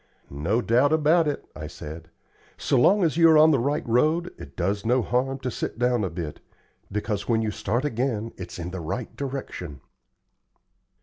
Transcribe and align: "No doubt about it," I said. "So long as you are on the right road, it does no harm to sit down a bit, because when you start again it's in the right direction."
"No 0.31 0.63
doubt 0.63 0.91
about 0.91 1.27
it," 1.27 1.45
I 1.55 1.67
said. 1.67 2.09
"So 2.57 2.75
long 2.75 3.03
as 3.03 3.17
you 3.17 3.29
are 3.29 3.37
on 3.37 3.51
the 3.51 3.59
right 3.59 3.87
road, 3.87 4.33
it 4.35 4.55
does 4.55 4.83
no 4.83 5.03
harm 5.03 5.37
to 5.41 5.51
sit 5.51 5.77
down 5.77 6.03
a 6.03 6.09
bit, 6.09 6.39
because 6.91 7.29
when 7.29 7.43
you 7.43 7.51
start 7.51 7.85
again 7.85 8.31
it's 8.35 8.57
in 8.57 8.71
the 8.71 8.81
right 8.81 9.15
direction." 9.15 9.79